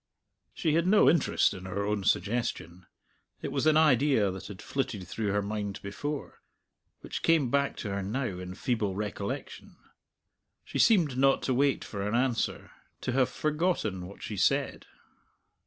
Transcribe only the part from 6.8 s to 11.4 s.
which came back to her now in feeble recollection. She seemed